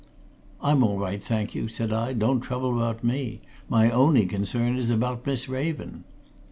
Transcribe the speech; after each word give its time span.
"I'm 0.63 0.81
all 0.81 0.97
right, 0.97 1.21
thank 1.23 1.53
you," 1.53 1.67
said 1.67 1.93
I. 1.93 2.13
"Don't 2.13 2.39
trouble 2.39 2.75
about 2.75 3.03
me. 3.03 3.39
My 3.69 3.91
only 3.91 4.25
concern 4.25 4.75
is 4.75 4.89
about 4.89 5.27
Miss 5.27 5.47
Raven." 5.47 6.05